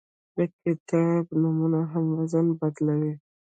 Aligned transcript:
د 0.35 0.37
کتاب 0.61 1.25
نومونه 1.41 1.79
هم 1.91 2.05
وزن 2.17 2.47
بدلوي. 2.59 3.13